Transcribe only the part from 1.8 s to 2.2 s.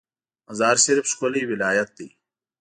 ده